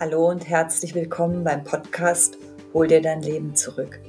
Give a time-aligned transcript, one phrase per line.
[0.00, 2.36] Hallo und herzlich willkommen beim Podcast
[2.72, 4.00] Hol dir dein Leben zurück.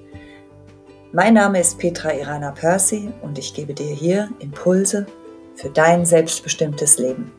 [1.14, 5.06] Mein Name ist Petra Irana Percy und ich gebe dir hier Impulse
[5.54, 7.32] für dein selbstbestimmtes Leben.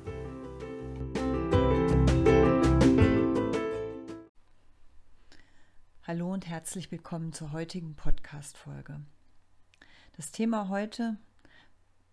[6.05, 9.01] Hallo und herzlich willkommen zur heutigen Podcast-Folge.
[10.17, 11.17] Das Thema heute,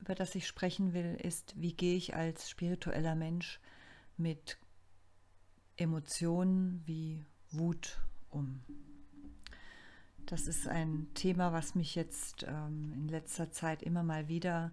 [0.02, 3.60] über das ich sprechen will, ist, wie gehe ich als spiritueller Mensch
[4.18, 4.58] mit
[5.78, 8.62] Emotionen wie Wut um.
[10.26, 14.72] Das ist ein Thema, was mich jetzt ähm, in letzter Zeit immer mal wieder,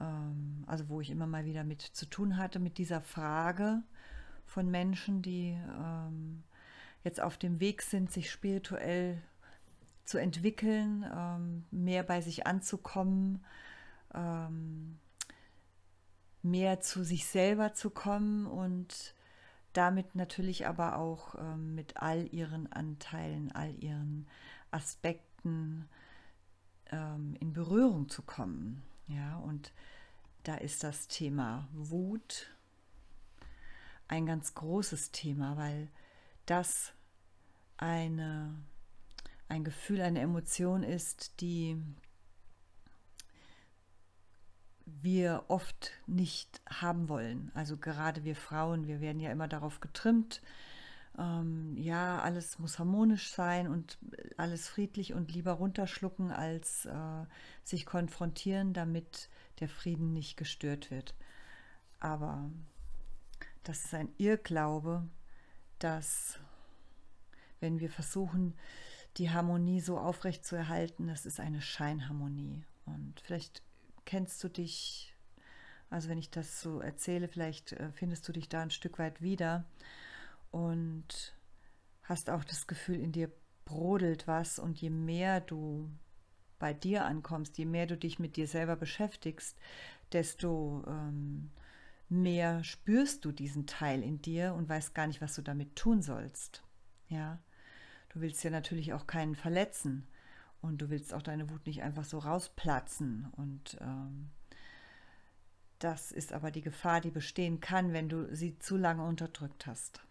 [0.00, 3.82] ähm, also wo ich immer mal wieder mit zu tun hatte, mit dieser Frage
[4.46, 6.44] von Menschen, die ähm,
[7.02, 9.22] jetzt auf dem Weg sind, sich spirituell
[10.04, 13.44] zu entwickeln, ähm, mehr bei sich anzukommen,
[14.14, 14.98] ähm,
[16.42, 19.14] mehr zu sich selber zu kommen und
[19.72, 24.26] damit natürlich aber auch ähm, mit all ihren Anteilen, all ihren
[24.70, 25.88] Aspekten
[26.90, 28.82] ähm, in Berührung zu kommen.
[29.06, 29.72] Ja, und
[30.44, 32.50] da ist das Thema Wut
[34.08, 35.88] ein ganz großes Thema, weil
[36.46, 36.92] das
[37.76, 38.54] eine,
[39.48, 41.80] ein Gefühl, eine Emotion ist, die
[45.02, 47.50] wir oft nicht haben wollen.
[47.54, 50.40] Also gerade wir Frauen, wir werden ja immer darauf getrimmt,
[51.18, 53.98] ähm, ja, alles muss harmonisch sein und
[54.36, 57.24] alles friedlich und lieber runterschlucken, als äh,
[57.64, 61.14] sich konfrontieren, damit der Frieden nicht gestört wird.
[61.98, 62.50] Aber
[63.64, 65.06] das ist ein Irrglaube,
[65.78, 66.38] dass
[67.60, 68.54] wenn wir versuchen,
[69.16, 72.64] die Harmonie so aufrecht zu erhalten, das ist eine Scheinharmonie.
[72.86, 73.62] Und vielleicht
[74.10, 75.14] kennst du dich,
[75.88, 79.22] also wenn ich das so erzähle, vielleicht äh, findest du dich da ein Stück weit
[79.22, 79.64] wieder
[80.50, 81.36] und
[82.02, 83.30] hast auch das Gefühl, in dir
[83.64, 85.88] brodelt was und je mehr du
[86.58, 89.56] bei dir ankommst, je mehr du dich mit dir selber beschäftigst,
[90.10, 91.52] desto ähm,
[92.08, 96.02] mehr spürst du diesen Teil in dir und weißt gar nicht, was du damit tun
[96.02, 96.64] sollst.
[97.06, 97.38] Ja,
[98.08, 100.08] du willst ja natürlich auch keinen verletzen.
[100.60, 103.28] Und du willst auch deine Wut nicht einfach so rausplatzen.
[103.36, 104.30] Und ähm,
[105.78, 110.02] das ist aber die Gefahr, die bestehen kann, wenn du sie zu lange unterdrückt hast.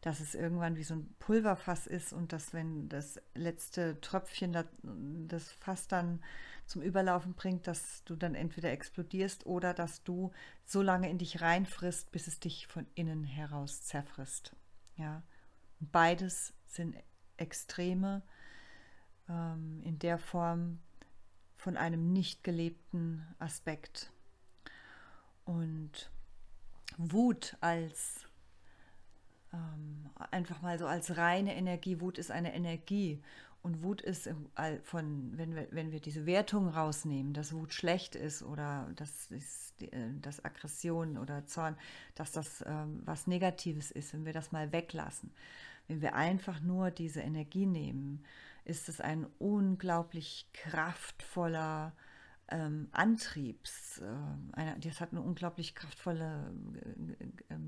[0.00, 4.56] Dass es irgendwann wie so ein Pulverfass ist und dass, wenn das letzte Tröpfchen
[5.28, 6.20] das Fass dann
[6.66, 10.32] zum Überlaufen bringt, dass du dann entweder explodierst oder dass du
[10.64, 14.54] so lange in dich reinfrisst, bis es dich von innen heraus zerfrisst.
[14.96, 15.22] Ja.
[15.80, 16.96] Beides sind
[17.36, 18.22] Extreme,
[19.82, 20.78] in der Form
[21.56, 24.10] von einem nicht gelebten Aspekt.
[25.44, 26.10] Und
[26.98, 28.26] Wut als
[29.52, 33.22] ähm, einfach mal so als reine Energie, Wut ist eine Energie
[33.62, 34.28] und Wut ist
[34.82, 39.80] von, wenn wir, wenn wir diese Wertung rausnehmen, dass Wut schlecht ist oder dass, ist,
[39.82, 41.76] äh, dass Aggression oder Zorn,
[42.16, 45.30] dass das ähm, was Negatives ist, wenn wir das mal weglassen,
[45.88, 48.24] wenn wir einfach nur diese Energie nehmen,
[48.64, 51.92] ist es ein unglaublich kraftvoller
[52.48, 53.98] ähm, Antriebs.
[53.98, 54.04] Äh,
[54.52, 56.54] eine, das hat eine unglaublich kraftvolle,
[57.18, 57.58] äh, äh,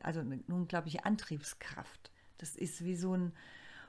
[0.00, 2.12] also eine unglaubliche Antriebskraft.
[2.38, 3.32] Das ist wie so ein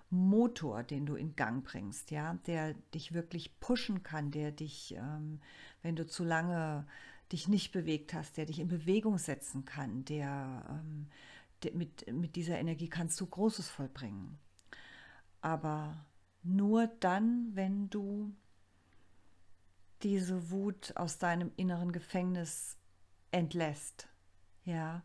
[0.10, 5.40] Motor, den du in Gang bringst, ja, der dich wirklich pushen kann, der dich, ähm,
[5.84, 6.88] wenn du zu lange
[7.32, 11.10] dich nicht bewegt hast, der dich in Bewegung setzen kann, der, ähm, der
[11.74, 14.40] mit, mit dieser Energie kannst du Großes vollbringen.
[15.42, 16.06] Aber
[16.44, 18.34] nur dann, wenn du
[20.04, 22.78] diese Wut aus deinem inneren Gefängnis
[23.32, 24.08] entlässt,
[24.64, 25.04] ja,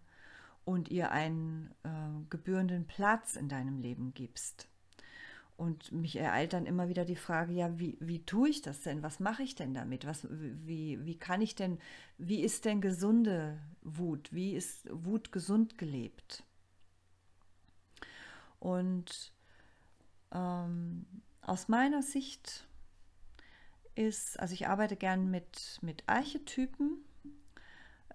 [0.65, 4.69] und ihr einen äh, gebührenden Platz in deinem Leben gibst.
[5.57, 9.05] Und mich ereilt dann immer wieder die Frage, ja, wie, wie tue ich das denn?
[9.05, 10.05] Was mache ich denn damit?
[10.05, 11.79] Was, wie, wie kann ich denn,
[12.19, 14.33] wie ist denn gesunde Wut?
[14.33, 16.43] Wie ist Wut gesund gelebt?
[18.59, 19.33] Und
[20.33, 21.07] ähm,
[21.43, 22.67] aus meiner Sicht
[23.95, 27.05] ist, also ich arbeite gern mit, mit Archetypen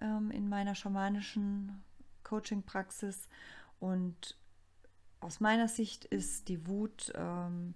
[0.00, 1.82] ähm, in meiner schamanischen
[2.24, 3.28] Coaching-Praxis
[3.78, 4.36] und
[5.20, 7.74] aus meiner Sicht ist die Wut ähm,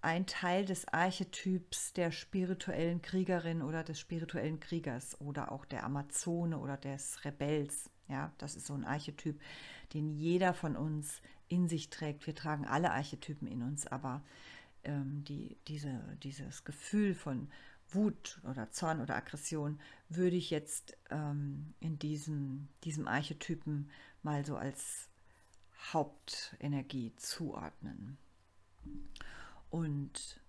[0.00, 6.58] ein Teil des Archetyps der spirituellen Kriegerin oder des spirituellen Kriegers oder auch der Amazone
[6.58, 7.90] oder des Rebells.
[8.08, 9.40] Ja, das ist so ein Archetyp,
[9.92, 12.26] den jeder von uns in sich trägt.
[12.26, 14.22] Wir tragen alle Archetypen in uns, aber
[14.84, 17.48] ähm, die, diese, dieses Gefühl von
[17.90, 23.90] Wut oder Zorn oder Aggression würde ich jetzt ähm, in diesem, diesem Archetypen
[24.22, 25.08] mal so als
[25.92, 28.18] Hauptenergie zuordnen.
[29.70, 30.40] Und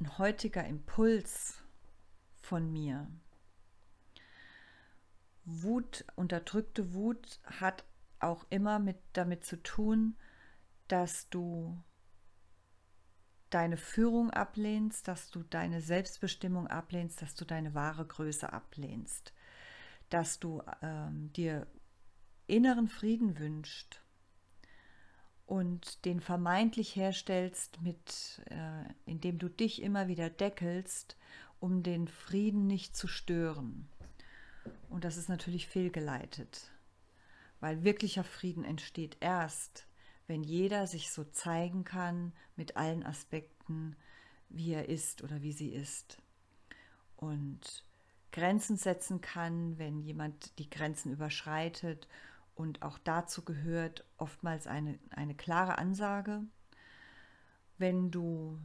[0.00, 1.62] ein heutiger Impuls
[2.40, 3.08] von mir.
[5.44, 7.84] Wut, unterdrückte Wut hat
[8.20, 10.16] auch immer mit damit zu tun,
[10.88, 11.82] dass du
[13.50, 19.32] deine Führung ablehnst, dass du deine Selbstbestimmung ablehnst, dass du deine wahre Größe ablehnst,
[20.10, 21.66] dass du ähm, dir
[22.48, 24.02] inneren Frieden wünscht
[25.46, 31.16] und den vermeintlich herstellst, mit, äh, indem du dich immer wieder deckelst,
[31.60, 33.88] um den Frieden nicht zu stören.
[34.88, 36.70] Und das ist natürlich fehlgeleitet,
[37.60, 39.86] weil wirklicher Frieden entsteht erst,
[40.26, 43.96] wenn jeder sich so zeigen kann mit allen Aspekten,
[44.50, 46.18] wie er ist oder wie sie ist.
[47.16, 47.84] Und
[48.32, 52.08] Grenzen setzen kann, wenn jemand die Grenzen überschreitet.
[52.58, 56.42] Und auch dazu gehört oftmals eine, eine klare Ansage.
[57.78, 58.58] Wenn du,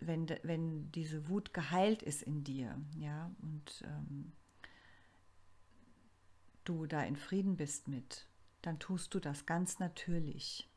[0.00, 4.32] wenn, wenn diese Wut geheilt ist in dir, ja, und ähm,
[6.64, 8.26] du da in Frieden bist mit,
[8.60, 10.68] dann tust du das ganz natürlich.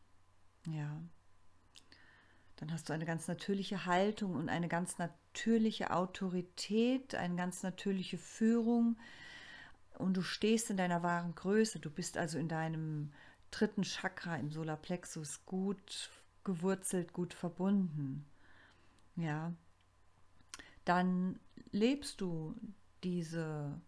[0.67, 1.01] Ja.
[2.57, 8.19] Dann hast du eine ganz natürliche Haltung und eine ganz natürliche Autorität, eine ganz natürliche
[8.19, 8.97] Führung
[9.97, 11.79] und du stehst in deiner wahren Größe.
[11.79, 13.11] Du bist also in deinem
[13.51, 16.09] dritten Chakra im Solarplexus gut
[16.43, 18.25] gewurzelt, gut verbunden.
[19.15, 19.53] Ja.
[20.83, 21.39] Dann
[21.71, 22.55] lebst du
[23.03, 23.79] diese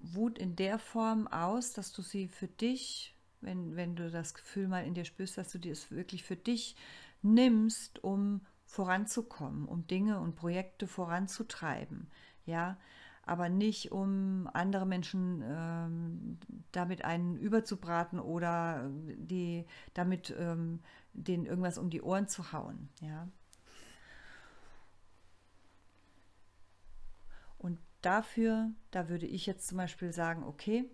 [0.00, 4.68] Wut in der Form aus, dass du sie für dich wenn, wenn du das Gefühl
[4.68, 6.76] mal in dir spürst, dass du dir es wirklich für dich
[7.22, 12.10] nimmst, um voranzukommen, um Dinge und Projekte voranzutreiben,
[12.44, 12.76] ja,
[13.28, 16.38] aber nicht um andere Menschen ähm,
[16.72, 20.80] damit einen überzubraten oder die damit ähm,
[21.12, 23.28] denen irgendwas um die Ohren zu hauen, ja.
[27.58, 30.88] Und dafür, da würde ich jetzt zum Beispiel sagen, okay,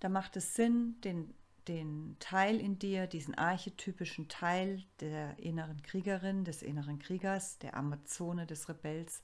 [0.00, 1.34] da macht es Sinn, den,
[1.66, 8.46] den Teil in dir, diesen archetypischen Teil der inneren Kriegerin, des inneren Kriegers, der Amazone,
[8.46, 9.22] des Rebells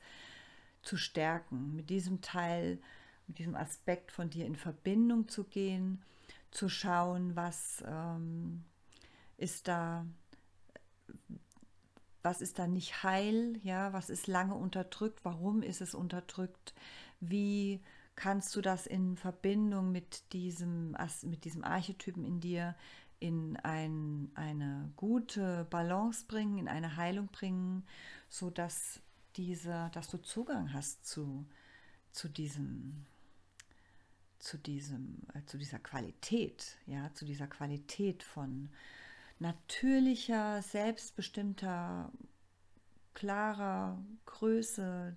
[0.85, 2.79] zu stärken, mit diesem Teil,
[3.27, 6.03] mit diesem Aspekt von dir in Verbindung zu gehen,
[6.51, 8.65] zu schauen, was ähm,
[9.37, 10.07] ist da,
[12.23, 16.75] was ist da nicht heil, ja, was ist lange unterdrückt, warum ist es unterdrückt,
[17.21, 17.81] wie
[18.17, 22.77] kannst du das in Verbindung mit diesem, mit diesem Archetypen in dir
[23.19, 27.87] in ein, eine gute Balance bringen, in eine Heilung bringen,
[28.29, 29.01] sodass
[29.37, 31.47] diese, dass du Zugang hast zu,
[32.13, 33.07] zu diesem,
[34.39, 38.71] zu diesem, äh, zu dieser Qualität, ja, zu dieser Qualität von
[39.39, 42.13] natürlicher, selbstbestimmter,
[43.15, 45.17] klarer Größe,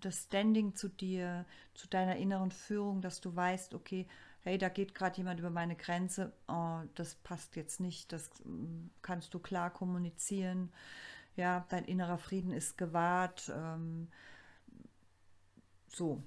[0.00, 4.06] das Standing zu dir, zu deiner inneren Führung, dass du weißt, okay,
[4.42, 8.90] hey, da geht gerade jemand über meine Grenze, oh, das passt jetzt nicht, das mm,
[9.02, 10.70] kannst du klar kommunizieren.
[11.36, 13.52] Ja, dein innerer Frieden ist gewahrt.
[13.54, 14.08] Ähm,
[15.88, 16.22] so,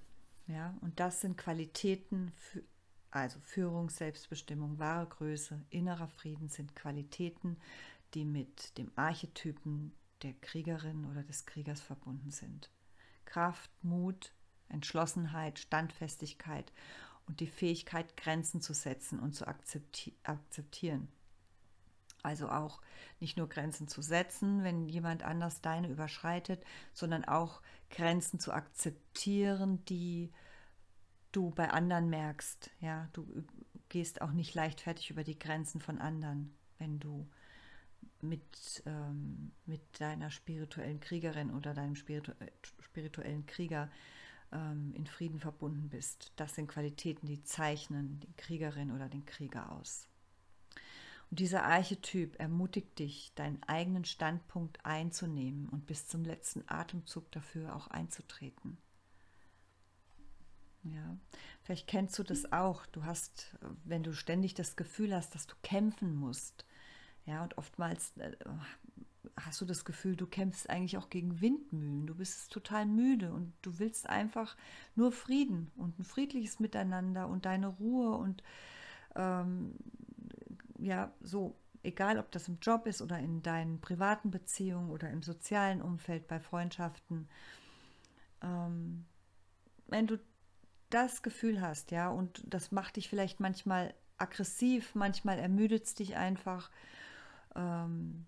[0.47, 2.63] ja, und das sind Qualitäten, für,
[3.11, 7.57] also Führung, Selbstbestimmung, wahre Größe, innerer Frieden sind Qualitäten,
[8.13, 9.93] die mit dem Archetypen
[10.23, 12.71] der Kriegerin oder des Kriegers verbunden sind.
[13.25, 14.33] Kraft, Mut,
[14.69, 16.71] Entschlossenheit, Standfestigkeit
[17.27, 21.07] und die Fähigkeit, Grenzen zu setzen und zu akzepti akzeptieren.
[22.27, 22.81] Also auch
[23.21, 26.61] nicht nur Grenzen zu setzen, wenn jemand anders deine überschreitet,
[26.93, 30.29] sondern auch Grenzen zu akzeptieren, die
[31.31, 32.69] du bei anderen merkst.
[32.81, 33.25] Ja, du
[33.87, 37.29] gehst auch nicht leichtfertig über die Grenzen von anderen, wenn du
[38.21, 42.33] mit, ähm, mit deiner spirituellen Kriegerin oder deinem spiritu
[42.81, 43.89] spirituellen Krieger
[44.51, 46.33] ähm, in Frieden verbunden bist.
[46.35, 50.07] Das sind Qualitäten, die zeichnen die Kriegerin oder den Krieger aus.
[51.29, 57.75] Und dieser Archetyp ermutigt dich, deinen eigenen Standpunkt einzunehmen und bis zum letzten Atemzug dafür
[57.75, 58.77] auch einzutreten.
[60.83, 61.17] Ja,
[61.63, 62.85] vielleicht kennst du das auch.
[62.85, 66.65] Du hast, wenn du ständig das Gefühl hast, dass du kämpfen musst,
[67.25, 68.31] ja, und oftmals äh,
[69.35, 72.07] hast du das Gefühl, du kämpfst eigentlich auch gegen Windmühlen.
[72.07, 74.55] Du bist total müde und du willst einfach
[74.95, 78.43] nur Frieden und ein friedliches Miteinander und deine Ruhe und
[79.15, 79.75] ähm,
[80.87, 85.21] ja, so, egal ob das im Job ist oder in deinen privaten Beziehungen oder im
[85.21, 87.27] sozialen Umfeld, bei Freundschaften.
[88.41, 89.05] Ähm,
[89.87, 90.17] wenn du
[90.89, 96.15] das Gefühl hast, ja, und das macht dich vielleicht manchmal aggressiv, manchmal ermüdet es dich
[96.15, 96.71] einfach,
[97.55, 98.25] ähm,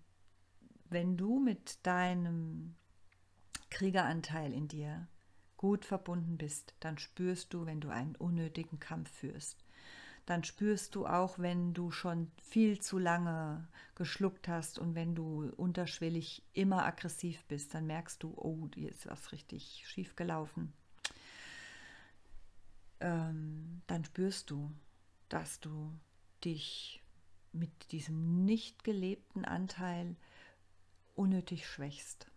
[0.90, 2.74] wenn du mit deinem
[3.70, 5.08] Kriegeranteil in dir
[5.56, 9.64] gut verbunden bist, dann spürst du, wenn du einen unnötigen Kampf führst.
[10.30, 15.52] Dann spürst du auch, wenn du schon viel zu lange geschluckt hast und wenn du
[15.56, 20.72] unterschwellig immer aggressiv bist, dann merkst du, oh, dir ist was richtig schief gelaufen.
[23.00, 24.70] Ähm, dann spürst du,
[25.28, 25.98] dass du
[26.44, 27.02] dich
[27.50, 30.14] mit diesem nicht gelebten Anteil
[31.16, 32.29] unnötig schwächst.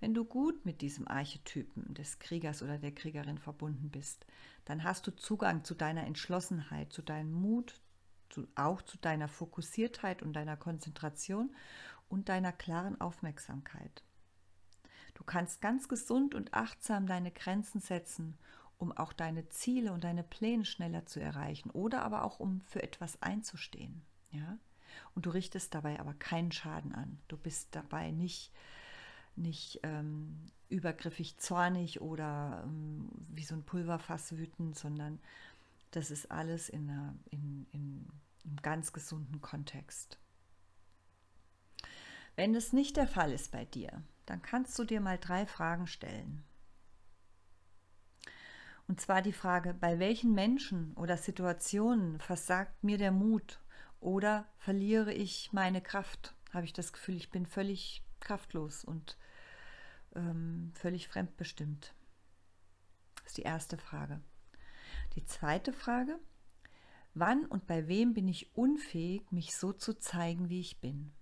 [0.00, 4.26] Wenn du gut mit diesem Archetypen des Kriegers oder der Kriegerin verbunden bist,
[4.64, 7.80] dann hast du Zugang zu deiner Entschlossenheit, zu deinem Mut,
[8.28, 11.54] zu, auch zu deiner Fokussiertheit und deiner Konzentration
[12.08, 14.04] und deiner klaren Aufmerksamkeit.
[15.14, 18.36] Du kannst ganz gesund und achtsam deine Grenzen setzen,
[18.78, 22.82] um auch deine Ziele und deine Pläne schneller zu erreichen oder aber auch um für
[22.84, 24.02] etwas einzustehen.
[24.30, 24.58] Ja?
[25.16, 27.18] Und du richtest dabei aber keinen Schaden an.
[27.26, 28.52] Du bist dabei nicht
[29.38, 35.18] nicht ähm, übergriffig zornig oder ähm, wie so ein Pulverfass wütend, sondern
[35.90, 38.06] das ist alles in, einer, in, in
[38.44, 40.18] einem ganz gesunden Kontext.
[42.36, 45.86] Wenn das nicht der Fall ist bei dir, dann kannst du dir mal drei Fragen
[45.86, 46.44] stellen.
[48.86, 53.60] Und zwar die Frage, bei welchen Menschen oder Situationen versagt mir der Mut
[54.00, 56.34] oder verliere ich meine Kraft?
[56.52, 59.18] Habe ich das Gefühl, ich bin völlig kraftlos und
[60.14, 61.94] ähm, völlig fremdbestimmt?
[63.16, 64.20] Das ist die erste Frage.
[65.14, 66.18] Die zweite Frage,
[67.14, 71.12] wann und bei wem bin ich unfähig, mich so zu zeigen, wie ich bin?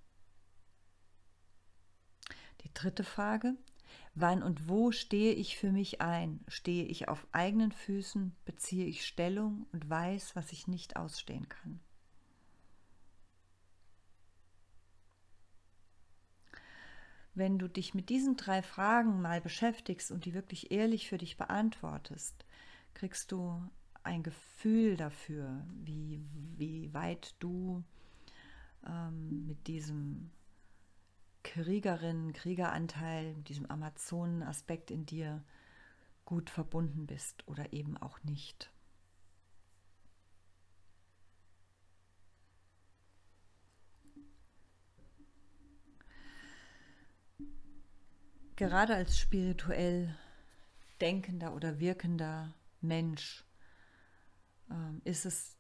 [2.63, 3.55] Die dritte Frage,
[4.15, 6.45] wann und wo stehe ich für mich ein?
[6.49, 11.81] Stehe ich auf eigenen Füßen, beziehe ich Stellung und weiß, was ich nicht ausstehen kann?
[17.37, 21.37] Wenn du dich mit diesen drei Fragen mal beschäftigst und die wirklich ehrlich für dich
[21.37, 22.45] beantwortest,
[22.95, 23.63] kriegst du
[24.03, 26.25] ein Gefühl dafür, wie,
[26.57, 27.83] wie weit du
[28.87, 30.31] ähm, mit diesem
[31.43, 35.45] Kriegerin, Kriegeranteil, diesem Amazonen-Aspekt in dir
[36.25, 38.71] gut verbunden bist oder eben auch nicht.
[48.57, 50.15] Gerade als spirituell
[51.01, 53.45] denkender oder wirkender Mensch
[54.71, 55.57] ähm, ist es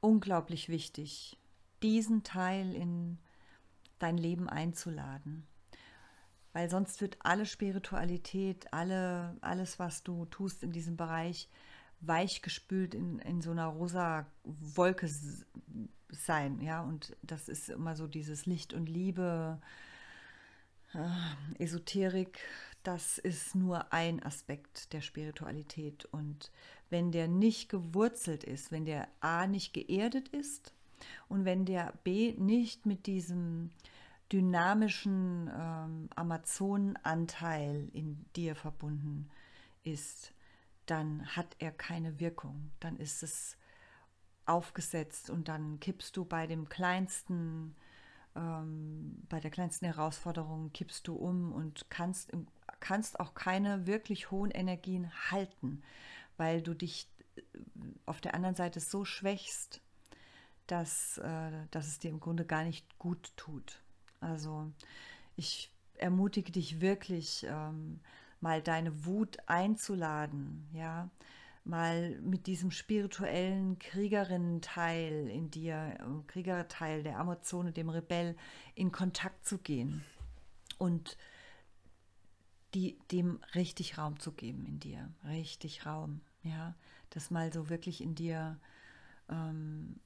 [0.00, 1.38] unglaublich wichtig,
[1.82, 3.18] diesen Teil in
[3.98, 5.46] dein Leben einzuladen.
[6.52, 11.48] Weil sonst wird alle Spiritualität, alle, alles, was du tust in diesem Bereich,
[12.00, 15.08] weichgespült in, in so einer rosa Wolke
[16.08, 16.60] sein.
[16.60, 19.66] Ja, und das ist immer so dieses Licht und Liebe, äh,
[21.58, 22.40] Esoterik,
[22.82, 26.06] das ist nur ein Aspekt der Spiritualität.
[26.06, 26.50] Und
[26.88, 30.74] wenn der nicht gewurzelt ist, wenn der A nicht geerdet ist
[31.28, 33.70] und wenn der B nicht mit diesem
[34.32, 39.28] dynamischen ähm, Amazonenanteil in dir verbunden
[39.82, 40.32] ist,
[40.86, 42.70] dann hat er keine Wirkung.
[42.80, 43.56] Dann ist es
[44.46, 47.76] aufgesetzt und dann kippst du bei dem kleinsten
[48.40, 52.32] ähm, bei der kleinsten Herausforderung kippst du um und kannst,
[52.80, 55.82] kannst auch keine wirklich hohen Energien halten,
[56.36, 57.42] weil du dich äh,
[58.06, 59.80] auf der anderen Seite so schwächst,
[60.66, 63.82] dass, äh, dass es dir im Grunde gar nicht gut tut.
[64.20, 64.72] Also
[65.36, 68.00] ich ermutige dich wirklich, ähm,
[68.40, 71.10] mal deine Wut einzuladen, ja,
[71.64, 78.36] mal mit diesem spirituellen Kriegerinnen-Teil in dir, äh, Kriegerteil der Amazone, dem Rebell,
[78.74, 80.04] in Kontakt zu gehen
[80.78, 81.16] und
[82.74, 86.74] die, dem richtig Raum zu geben in dir, richtig Raum, ja,
[87.10, 88.58] das mal so wirklich in dir
[89.28, 90.00] ähm,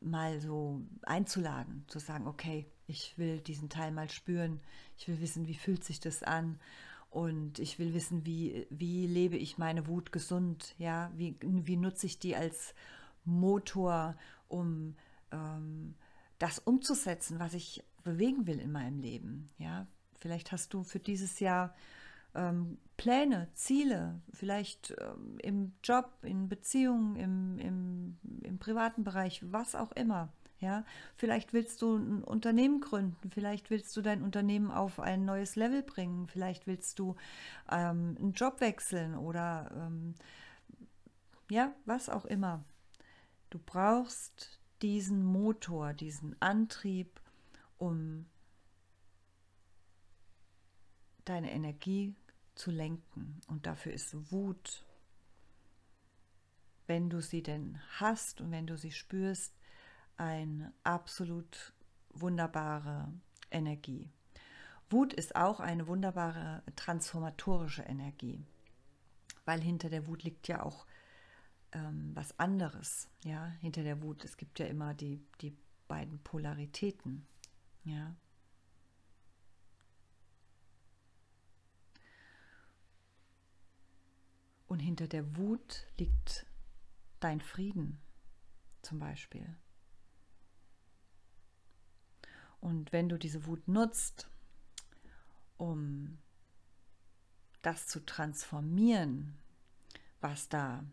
[0.00, 4.60] mal so einzuladen, zu sagen, okay, ich will diesen Teil mal spüren,
[4.96, 6.58] ich will wissen, wie fühlt sich das an
[7.12, 12.06] und ich will wissen, wie, wie lebe ich meine Wut gesund, ja, wie, wie nutze
[12.06, 12.74] ich die als
[13.24, 14.16] Motor,
[14.48, 14.96] um
[15.30, 15.94] ähm,
[16.38, 19.86] das umzusetzen, was ich bewegen will in meinem Leben, ja.
[20.16, 21.74] Vielleicht hast du für dieses Jahr
[22.34, 29.74] ähm, Pläne, Ziele, vielleicht ähm, im Job, in Beziehungen, im, im, im privaten Bereich, was
[29.74, 30.84] auch immer, Ja,
[31.16, 35.82] vielleicht willst du ein Unternehmen gründen, vielleicht willst du dein Unternehmen auf ein neues Level
[35.82, 37.16] bringen, vielleicht willst du
[37.68, 40.14] ähm, einen Job wechseln oder ähm,
[41.50, 42.64] ja, was auch immer.
[43.50, 47.20] Du brauchst diesen Motor, diesen Antrieb,
[47.78, 48.26] um
[51.24, 52.14] deine Energie
[52.54, 53.40] zu lenken.
[53.48, 54.84] Und dafür ist Wut,
[56.86, 59.52] wenn du sie denn hast und wenn du sie spürst,
[60.16, 61.72] eine absolut
[62.10, 63.12] wunderbare
[63.50, 64.10] Energie.
[64.90, 68.44] Wut ist auch eine wunderbare transformatorische Energie,
[69.44, 70.86] weil hinter der Wut liegt ja auch
[71.72, 73.08] ähm, was anderes.
[73.24, 75.56] Ja, hinter der Wut, es gibt ja immer die, die
[75.88, 77.26] beiden Polaritäten.
[77.84, 78.14] Ja.
[84.66, 86.46] Und hinter der Wut liegt
[87.20, 87.98] dein Frieden
[88.82, 89.56] zum Beispiel.
[92.62, 94.28] Und wenn du diese Wut nutzt,
[95.58, 96.16] um
[97.60, 99.34] das zu transformieren,
[100.20, 100.84] was da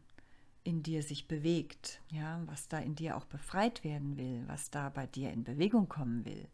[0.64, 4.90] in dir sich bewegt, ja, was da in dir auch befreit werden will, was da
[4.90, 6.50] bei dir in Bewegung kommen will,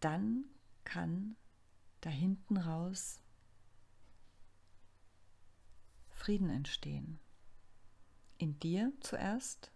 [0.00, 0.44] dann
[0.84, 1.34] kann
[2.02, 3.20] da hinten raus
[6.10, 7.18] Frieden entstehen.
[8.36, 9.72] In dir zuerst,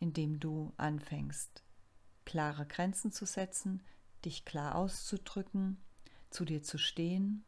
[0.00, 1.63] indem du anfängst,
[2.24, 3.82] klare Grenzen zu setzen,
[4.24, 5.78] dich klar auszudrücken,
[6.30, 7.44] zu dir zu stehen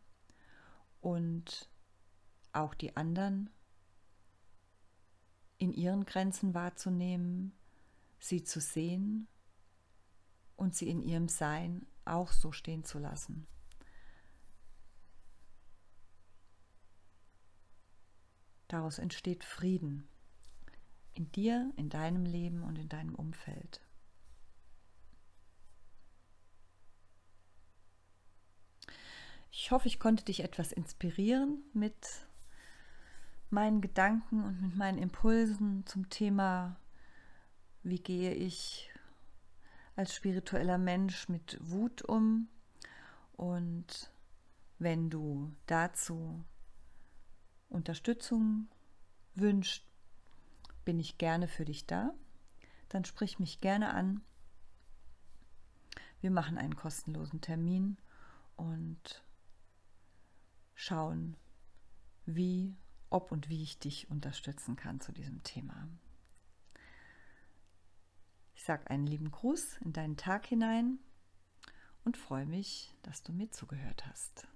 [1.01, 1.69] und
[2.53, 3.51] auch die anderen
[5.59, 7.53] in ihren Grenzen wahrzunehmen,
[8.19, 9.27] sie zu sehen
[10.57, 13.47] und sie in ihrem Sein auch so stehen zu lassen.
[18.69, 20.09] Daraus entsteht Frieden
[21.15, 23.81] in dir, in deinem Leben und in deinem Umfeld.
[29.59, 32.27] Ich hoffe, ich konnte dich etwas inspirieren mit
[33.49, 36.77] meinen Gedanken und mit meinen Impulsen zum Thema,
[37.83, 38.91] wie gehe ich
[39.97, 42.49] als spiritueller Mensch mit Wut um.
[43.33, 44.13] Und
[44.79, 46.45] wenn du dazu
[47.71, 48.69] Unterstützung
[49.37, 49.87] wünschst,
[50.85, 52.13] bin ich gerne für dich da.
[52.91, 54.21] Dann sprich mich gerne an.
[56.21, 57.97] Wir machen einen kostenlosen Termin
[58.57, 59.26] und
[60.77, 61.37] schauen,
[62.27, 62.77] wie,
[63.11, 65.89] ob und wie ich dich unterstützen kann zu diesem Thema.
[68.55, 70.99] Ich sage einen lieben Gruß in deinen Tag hinein
[72.05, 74.47] und freue mich, dass du mir zugehört hast.